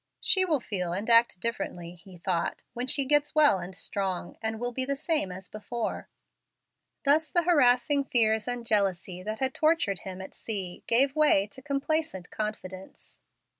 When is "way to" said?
11.15-11.61